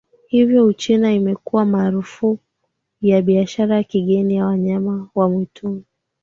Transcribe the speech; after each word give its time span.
Hivyo 0.27 0.65
Uchina 0.65 1.13
imeweka 1.13 1.65
marufuku 1.65 2.43
ya 3.01 3.21
biashara 3.21 3.75
ya 3.75 3.83
kigeni 3.83 4.35
ya 4.35 4.45
wanyama 4.45 5.09
wa 5.15 5.29
mwituni 5.29 5.83